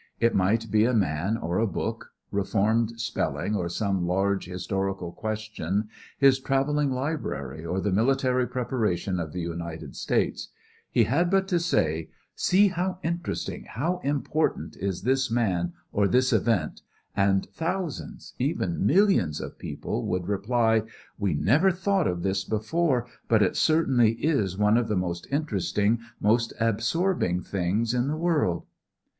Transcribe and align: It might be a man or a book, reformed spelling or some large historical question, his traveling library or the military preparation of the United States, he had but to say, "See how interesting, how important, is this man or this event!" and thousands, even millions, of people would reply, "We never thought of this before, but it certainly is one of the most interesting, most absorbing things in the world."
It 0.19 0.33
might 0.33 0.71
be 0.71 0.83
a 0.85 0.95
man 0.95 1.37
or 1.37 1.59
a 1.59 1.67
book, 1.67 2.11
reformed 2.31 2.99
spelling 2.99 3.55
or 3.55 3.69
some 3.69 4.07
large 4.07 4.47
historical 4.47 5.11
question, 5.11 5.89
his 6.17 6.39
traveling 6.39 6.89
library 6.89 7.63
or 7.63 7.79
the 7.79 7.91
military 7.91 8.47
preparation 8.47 9.19
of 9.19 9.31
the 9.31 9.41
United 9.41 9.95
States, 9.95 10.47
he 10.89 11.03
had 11.03 11.29
but 11.29 11.47
to 11.49 11.59
say, 11.59 12.09
"See 12.35 12.69
how 12.69 12.97
interesting, 13.03 13.65
how 13.69 13.99
important, 14.03 14.75
is 14.75 15.03
this 15.03 15.29
man 15.29 15.73
or 15.91 16.07
this 16.07 16.33
event!" 16.33 16.81
and 17.15 17.45
thousands, 17.49 18.33
even 18.39 18.83
millions, 18.83 19.39
of 19.39 19.59
people 19.59 20.07
would 20.07 20.27
reply, 20.27 20.81
"We 21.19 21.35
never 21.35 21.69
thought 21.69 22.07
of 22.07 22.23
this 22.23 22.43
before, 22.43 23.05
but 23.27 23.43
it 23.43 23.55
certainly 23.55 24.13
is 24.13 24.57
one 24.57 24.77
of 24.77 24.87
the 24.87 24.97
most 24.97 25.27
interesting, 25.31 25.99
most 26.19 26.53
absorbing 26.59 27.43
things 27.43 27.93
in 27.93 28.07
the 28.07 28.17
world." 28.17 28.65